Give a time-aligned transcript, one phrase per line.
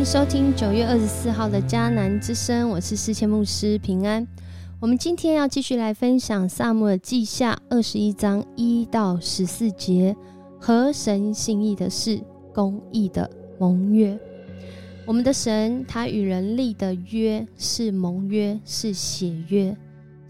[0.00, 4.26] 迎收听九月二十四号的迦南之声，我是世谦牧师平安。
[4.80, 10.16] 我们今天要继续来分享萨姆尔记下二十一章一到十四节，
[10.58, 12.18] 合神心意的事，
[12.54, 14.18] 公义的盟约。
[15.04, 19.76] 我们的神他与人立的约是盟约，是血约，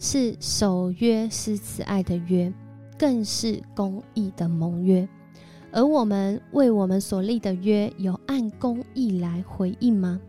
[0.00, 2.52] 是守约是慈爱的约，
[2.98, 5.08] 更是公义的盟约。
[5.72, 10.20] 而我们为我们所立的约，有按公义来回应吗？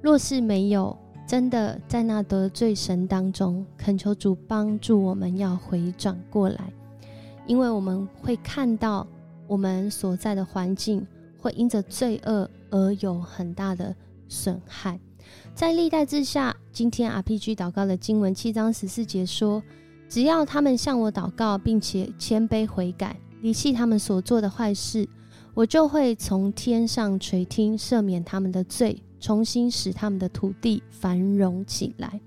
[0.00, 6.72] 若是没有，真的在那得罪神当中，恳求主帮助我们，要回转过来，
[7.46, 9.06] 因为我们会看到
[9.46, 11.06] 我们所在的环境
[11.38, 13.94] 会因着罪恶而有很大的
[14.28, 14.98] 损害。
[15.54, 19.62] 在历代之下，今天 RPG 祷告的经文七章十四节说
[20.08, 25.08] ：“只要他们向我祷告，并且谦卑悔改。”离弃他们所做的坏事，
[25.52, 32.20] 我就会从天上垂听，赦免他们的罪，重新使他们的土地繁荣起来。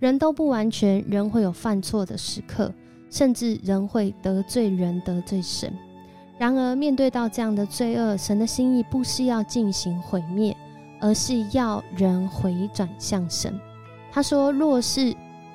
[0.00, 2.74] 人都不完全，人会有犯错的时刻，
[3.08, 5.72] 甚至人会得罪人、得罪神。
[6.36, 10.56] 然而，面对到这样的罪恶，神的心意不是要进行毁灭，
[11.00, 13.54] 而是要人回转向神。
[14.10, 15.14] 他说：“若是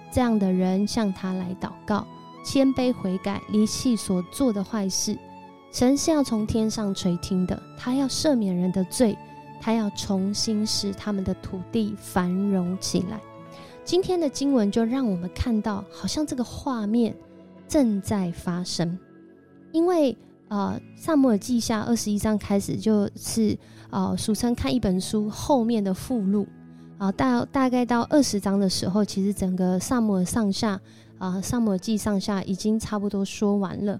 [0.09, 2.07] 这样的人向他来祷告。”
[2.45, 5.17] 谦卑悔改，离弃所做的坏事，
[5.71, 7.59] 神是要从天上垂听的。
[7.75, 9.17] 他要赦免人的罪，
[9.59, 13.19] 他要重新使他们的土地繁荣起来。
[13.83, 17.15] 今天的经文就让我们看到，好像这个画面
[17.67, 18.97] 正在发生。
[19.71, 20.15] 因为
[20.47, 23.57] 呃，萨摩尔记下二十一章开始就是
[23.89, 26.47] 呃，俗称看一本书后面的附录
[26.99, 30.79] 啊，大大概到二十章的时候，其实整个萨摩尔上下。
[31.25, 33.99] 啊，上摩记上下已经差不多说完了。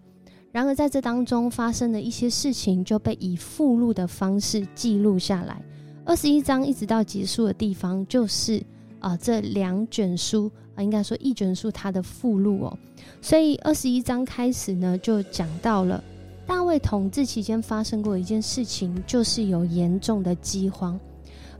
[0.52, 5.59] 然而在这当中发生的一些事情，就被以附录的方式记录下来。
[6.06, 8.64] 二十一章一直到结束的地方，就是
[9.00, 12.78] 啊这两卷书啊，应该说一卷书它的附录哦。
[13.22, 16.02] 所以二十一章开始呢，就讲到了
[16.46, 21.00] 大卫统治期间发生过一件事情，就是有严重的饥荒。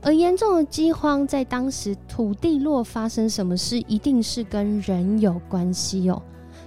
[0.02, 6.22] 而严重的饥荒在当时土地若发生什么事，一定是跟人有关系哦。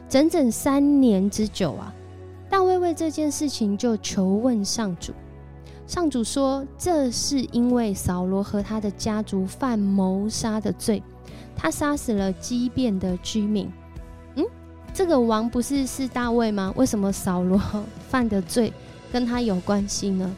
[0.10, 1.94] 整整三年之久啊，
[2.50, 5.14] 大卫为这件事情就求问上主。
[5.88, 11.02] 上主说，这是因为扫罗和他的家族犯谋杀的罪，
[11.56, 13.72] 他杀死了畸变的居民。
[14.36, 14.46] 嗯，
[14.94, 16.74] 这个王不是是大卫吗？
[16.76, 17.60] 为什么扫罗
[18.10, 18.74] 犯的罪
[19.12, 20.36] 跟他有关系呢？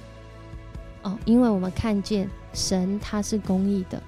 [1.03, 2.29] 哦，因为我们看见。
[2.54, 4.02] 神他是公义的，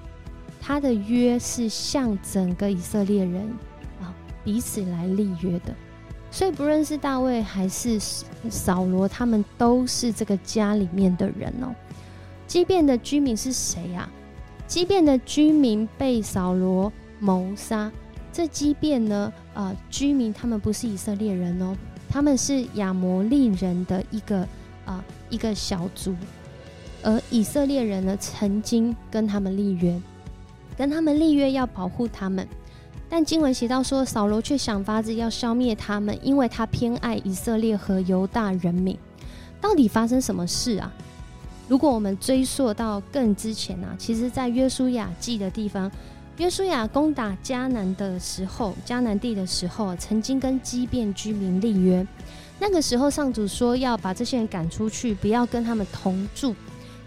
[0.60, 3.42] 他的约是向整个以色列人
[4.00, 5.74] 啊彼此来立约的，
[6.30, 7.98] 所以不论是大卫还是
[8.50, 11.74] 扫罗，他们都是这个家里面的人哦。
[12.46, 14.08] 畸变的居民是谁呀？
[14.66, 17.90] 畸变的居民被扫罗谋杀，
[18.32, 21.76] 这畸变呢啊居民他们不是以色列人哦，
[22.08, 24.46] 他们是亚摩利人的一个
[24.84, 26.14] 啊一个小族。
[27.04, 30.00] 而以色列人呢，曾经跟他们立约，
[30.76, 32.48] 跟他们立约要保护他们，
[33.10, 38.98] 但经文写到说，扫罗却想法子要消灭他们，因为他偏爱以色列和犹大人民。
[39.60, 40.90] 到底发生什么事啊？
[41.68, 45.90] 如果我们追溯到更之前啊，其实在约书亚记的地方，
[46.38, 52.06] 约书亚攻打迦南的时候，迦南地的时候，曾经跟畸变居民立约。
[52.58, 56.54] 那个时候，上主说要把这些人赶出去，不要跟他们同住。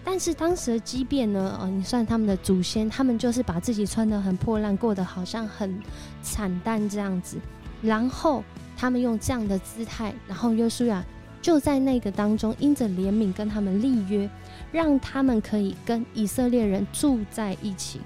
[0.10, 1.60] 但是当时的畸变呢？
[1.62, 5.78] 哦，你算他们的祖先，他们就是把自己穿得很破烂，过得好像很
[6.22, 7.36] 惨淡这样子。
[7.82, 8.42] 然后
[8.78, 11.04] 他们用这样的姿态，然后约书亚
[11.42, 14.30] 就在那个当中，因着怜悯跟他们立约，
[14.72, 18.00] 让他们可以跟以色列人住在一起。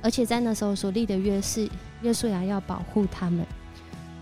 [0.00, 1.68] 而且在那时候所立的约是
[2.00, 3.46] 约书亚要保护他们。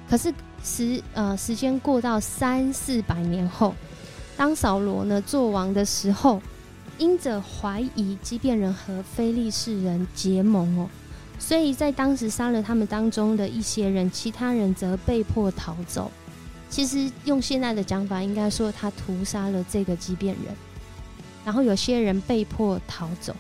[0.08, 0.34] 可是
[0.64, 3.76] 时呃时间过到三四百年后，
[4.37, 6.42] 当扫罗呢做王的时候。
[7.00, 10.87] 因着怀疑畸变人和非利士人结盟哦，
[11.38, 16.11] 所以在当时杀了他们当中的一些人，其他人则被迫逃走。
[16.69, 20.55] 其实用现在的讲法，应该说他屠杀了这个畸变人，
[21.43, 23.35] 然后有些人被迫逃走。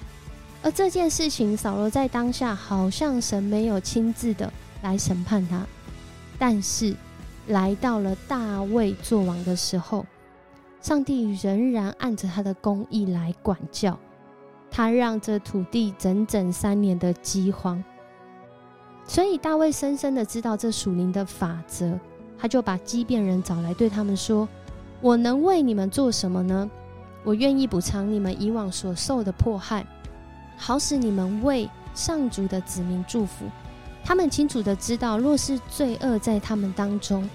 [0.62, 5.66] 而这件事情，扫罗在当下好像神没有亲自的来审判他，
[6.38, 6.96] 但是
[7.48, 10.06] 来到了大卫做王的时候。
[10.80, 13.98] 上帝仍然按着他的公义来管教，
[14.70, 17.82] 他让这土地整整三年的饥荒。
[19.06, 21.98] 所以大卫深深的知道这属灵的法则，
[22.38, 24.48] 他就把畸变人找来，对他们说
[25.02, 26.70] ：“我能为你们做什么呢？”
[27.22, 29.86] 我愿意补偿你们以往所受的迫害，
[30.56, 33.44] 好使你们为上主的子民祝福。
[34.02, 37.28] 他们清楚的知道，若是罪恶在他们当中，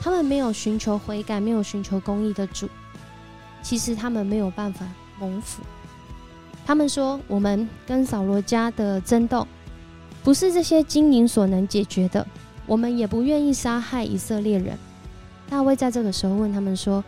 [0.00, 2.66] 他们没有寻求悔改，没有寻求公义的主，
[3.66, 4.86] 其实他们没有办法
[5.18, 5.60] 蒙福。
[6.64, 9.44] 他们说：“我们跟扫罗家的争斗，
[10.22, 12.24] 不是这些精灵所能解决的。
[12.64, 14.78] 我们也不愿意杀害以色列人。”
[15.50, 17.02] 大卫在这个时候问他们说：“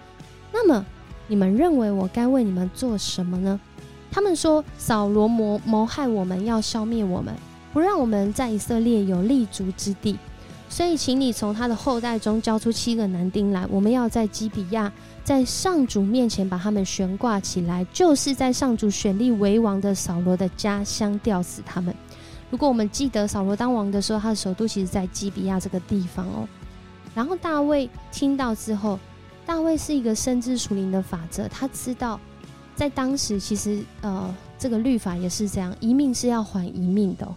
[0.52, 0.84] 那么
[1.28, 3.60] 你们认为我该为你们做什么呢？”
[4.10, 7.32] 他们说：“扫罗谋谋害我们，要消灭我们，
[7.72, 10.18] 不让我们在以色列有立足之地。
[10.68, 14.92] 所以，请你从他的后代中交出七个男丁来，我们要在基比亚。”
[15.24, 21.94] 在上主面前把他们悬挂起来，就是在上主选立为王的扫罗的家乡吊死他们。
[22.48, 26.48] 如果我们记得扫罗当王的时候，他的首都其实在基比亚这个地方哦。
[27.14, 28.98] 然后大卫听到之后，
[29.44, 32.18] 大卫是一个深知属灵的法则，他知道
[32.74, 37.28] 在当时其实呃这个律法也是这样，一命是要还一命的。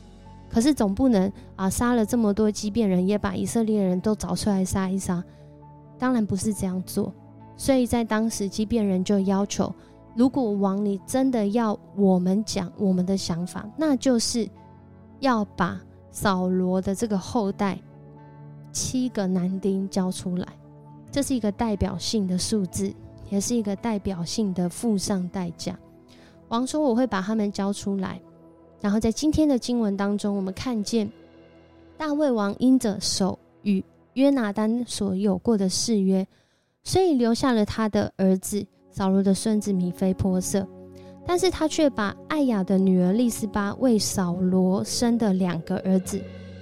[0.51, 5.23] 可是总不能啊杀了这么多畸变人，也把以色列人都找出来杀一杀，
[5.97, 7.13] 当然不是这样做。
[7.55, 9.73] 所以在当时，畸变人就要求，
[10.15, 14.49] 如果王你真的要我们讲我们的想法，那就是
[15.19, 15.79] 要把
[16.11, 17.79] 扫罗的这个后代
[18.73, 20.47] 七个男丁交出来，
[21.11, 22.93] 这是一个代表性的数字，
[23.29, 25.77] 也是一个代表性的付上代价。
[26.49, 28.19] 王说我会把他们交出来，
[28.81, 31.09] 然后在今天的经文当中，我们看见
[31.97, 33.83] 大卫王因着手与
[34.15, 36.27] 约拿丹所有过的誓约。
[36.83, 40.67] 所以留下了他的儿子扫罗的孙子米菲波色，
[41.27, 46.19] 但是他却把艾雅的女儿利斯巴为扫罗生的两个儿子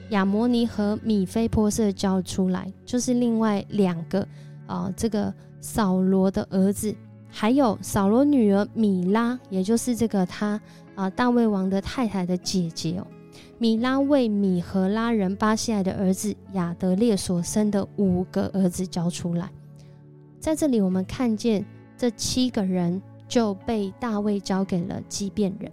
[0.10, 4.28] 亚摩尼和米菲波色交出来，就是另外两个
[4.68, 6.94] 啊，这个扫罗的儿子，
[7.30, 10.60] 还有扫罗女儿米拉，也就是这个他
[11.00, 13.08] 啊大卫王的太太的姐姐哦，
[13.58, 19.50] 米拉为米和拉人巴西埃的儿子亚德列所生的五个儿子交出来。
[20.42, 21.66] 在这里，我们看见
[21.98, 25.72] 这七个人就被大卫交给了基变人。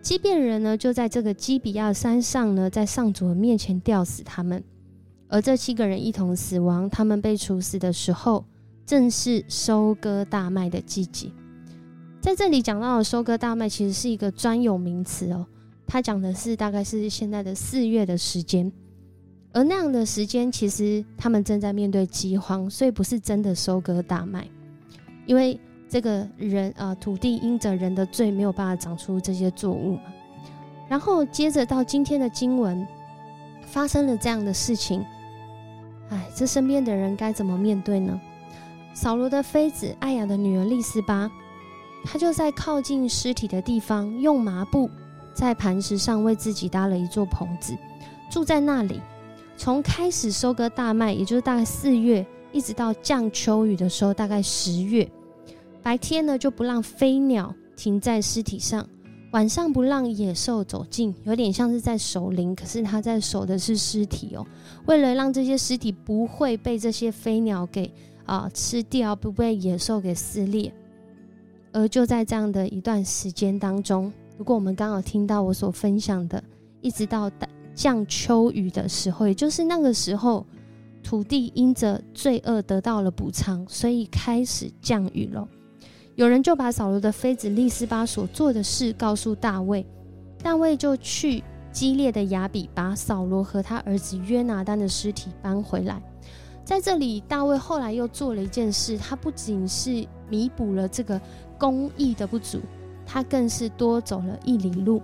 [0.00, 4.64] 基变人呢，就在这个基比亚山上呢，在上主的面前吊死他们。
[5.28, 8.46] 而这七个人一同死亡，他们被处死的时候，
[8.86, 11.28] 正是收割大麦的季节。
[12.24, 15.44] 在这里讲到的收割大麦，其实是一个专有名词哦，
[15.86, 18.72] 它讲的是大概是现在的四月的时间。
[19.52, 24.48] 而那样的时间，其实他们正在面对饥荒，所以不是真的收割大麦，
[25.26, 30.04] 因为这个人啊，土地因着人的罪没有办法长出这些作物嘛。
[30.88, 32.88] 然后接着到今天的经文，
[33.66, 35.04] 发生了这样的事情，
[36.08, 38.18] 哎，这身边的人该怎么面对呢？
[38.94, 41.30] 扫罗的妃子艾雅的女儿利斯巴，
[42.04, 44.88] 他就在靠近尸体的地方，用麻布
[45.32, 47.76] 在磐石上为自己搭了一座棚子，
[48.30, 49.00] 住在那里。
[49.56, 55.08] 从开始收割大麦，也就是大概四月，一直到降秋雨的时候，大概十月，
[55.82, 58.84] 白天呢就不让飞鸟停在尸体上，
[59.30, 64.44] 晚上不让野兽走近，有点像是在守灵，可是他在守的是尸体哦。
[64.86, 67.88] 为了让这些尸体不会被这些飞鸟给
[68.26, 70.72] 啊吃掉，不被野兽给撕裂，
[71.74, 76.42] 而就在这样的一段时间当中，如果我们刚好听到我所分享的，
[76.80, 77.28] 一直到
[77.74, 80.46] 降秋雨的时候，也就是那个时候，
[81.02, 85.46] 土地因着罪恶得到了补偿，所以开始降雨了。
[86.14, 89.84] 有人就把扫罗的妃子利斯巴所做的事告诉大卫，
[90.40, 96.00] 大卫就去激烈的雅比，把扫罗和他儿子约拿丹的尸体搬回来。
[96.64, 101.20] 在这里，大卫后来又做了一件事，他不仅是弥补了这个
[101.58, 102.58] 公义的不足，
[103.04, 105.02] 他更是多走了一里路。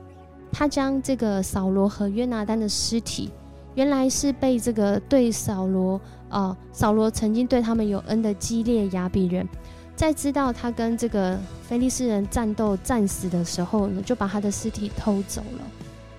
[0.50, 3.30] 他将这个扫罗和约拿丹的尸体，
[3.74, 6.00] 原来是被这个对扫罗，
[6.30, 9.46] 呃，扫罗曾经对他们有恩的激烈亚比人，
[9.94, 15.60] 在知道他跟这个菲利斯人战斗战死的时候呢，就把他的尸体偷走了。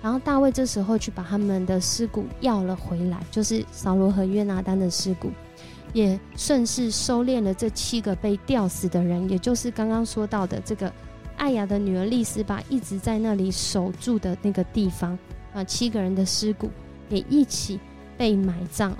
[0.02, 5.30] 然后大卫这时候去把他们的尸骨要了回来，就是扫罗和约拿丹的尸骨，
[5.92, 10.92] 也顺势收敛了这七个被吊死的人，也就是刚刚说到的这个。
[11.38, 15.18] 艾雅的女儿丽丝巴一直在那里守住的那个地方
[15.52, 16.70] 啊，七个人的尸骨
[17.08, 17.80] 也一起
[18.16, 18.96] 被埋葬。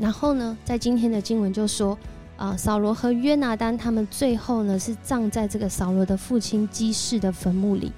[0.00, 1.96] 然后呢，在今天的经文就说
[2.36, 7.92] 啊，扫罗和约拿丹他们最后呢是葬在这个扫罗的父亲基士的坟墓里。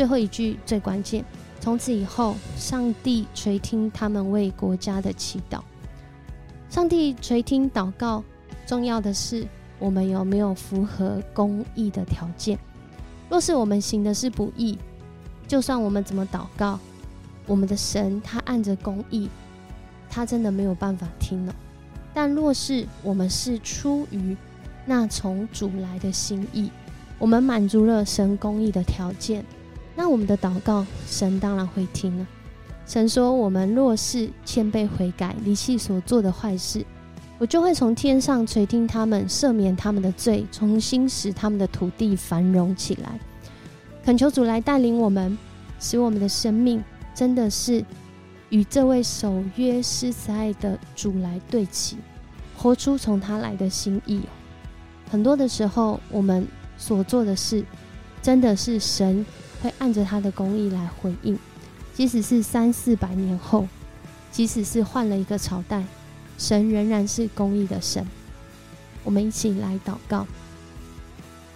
[0.00, 1.22] 最后一句最关键，
[1.60, 5.60] 从此以后，上帝垂听他们为国家的祈祷。
[6.70, 8.24] 上帝垂听祷告，
[8.66, 9.46] 重要的是
[9.78, 12.58] 我们有没有符合公义的条件。
[13.28, 14.78] 若是我们行的是不义，
[15.46, 16.78] 就算我们怎么祷告，
[17.44, 19.28] 我们的神他按着公义，
[20.08, 21.54] 他真的没有办法听了。
[22.14, 24.34] 但若是我们是出于
[24.86, 26.70] 那从主来的心意，
[27.18, 29.44] 我们满足了神公义的条件，
[29.94, 32.26] 那我们的祷告神当然会听了。
[32.86, 36.84] 神说：“我们若是谦卑悔改，离弃所做的坏事，
[37.38, 43.20] 我就会从天上垂听他们，赦免他们的罪，重新使他们的土地繁荣起来。”
[44.04, 45.38] 恳求主来带领我们，
[45.78, 46.82] 使我们的生命
[47.14, 47.84] 真的是
[48.48, 51.96] 与这位守约施慈爱的主来对齐，
[52.56, 54.22] 活出从他来的心意。
[55.10, 57.64] 很多的时候，我们所做的事，
[58.20, 59.24] 真的是神
[59.62, 61.38] 会按着他的公义来回应。
[61.94, 63.66] 即使是三四百年后，
[64.32, 65.84] 即使是换了一个朝代，
[66.38, 68.06] 神仍然是公义的神。
[69.04, 70.26] 我们一起来祷告，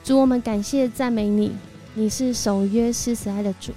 [0.02, 1.52] 主，我们感谢赞美你，
[1.94, 3.72] 你是守约施慈爱的主。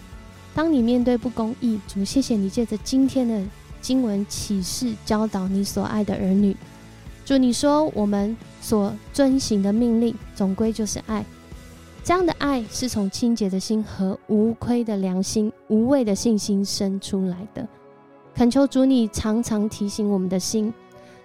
[0.54, 3.42] 当你面对不公义，主，谢谢你借着今天的
[3.82, 6.56] 经文启示教导你所爱的儿女。
[7.24, 11.26] 主，你说我们所遵行的命令，总归就是爱。
[12.08, 17.68] 这样的爱是从清洁的心和无亏的良心、无畏的信心生出来的。
[18.34, 20.74] 恳求主，你常常提醒我们的心，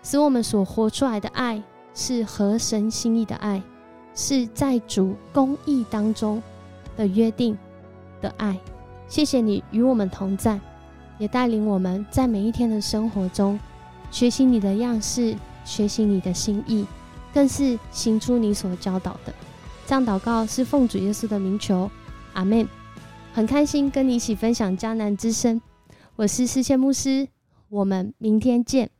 [0.02, 1.62] 使我们所活出来的爱
[1.94, 3.62] 是合神心意的爱，
[4.16, 6.42] 是在主公义当中
[6.96, 7.56] 的约定
[8.20, 8.58] 的爱。
[9.06, 10.58] 谢谢你与我们同在，
[11.16, 13.56] 也带领我们在每一天的生活中
[14.10, 16.84] 学习你的样式，学习你的心意，
[17.32, 19.32] 更是行出你所教导的。
[19.86, 21.90] 这样祷告是奉主耶稣的名求，
[22.32, 22.66] 阿门。
[23.34, 25.60] 很开心跟你一起分享迦南之声，
[26.16, 27.28] 我是世界牧师，
[27.68, 28.90] 我们明天见。